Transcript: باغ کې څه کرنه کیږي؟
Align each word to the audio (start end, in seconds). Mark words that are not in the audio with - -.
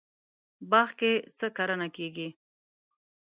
باغ 0.71 0.89
کې 0.99 1.11
څه 1.37 1.47
کرنه 1.57 1.87
کیږي؟ 1.95 2.27